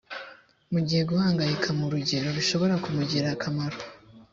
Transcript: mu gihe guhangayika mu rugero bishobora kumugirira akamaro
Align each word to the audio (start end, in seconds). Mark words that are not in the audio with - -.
mu 0.71 0.79
gihe 0.87 1.01
guhangayika 1.09 1.69
mu 1.79 1.85
rugero 1.93 2.27
bishobora 2.37 2.73
kumugirira 2.83 3.29
akamaro 3.35 3.77